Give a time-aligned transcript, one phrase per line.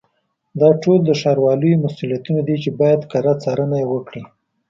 [0.61, 4.23] دا ټول د ښاروالیو مسؤلیتونه دي چې باید کره څارنه یې وکړي.